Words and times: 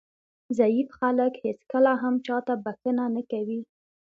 ضعیف 0.57 0.87
خلک 0.99 1.33
هېڅکله 1.45 1.91
هم 2.01 2.15
چاته 2.25 2.53
بښنه 2.63 3.05
نه 3.15 3.21
کوي. 3.31 3.59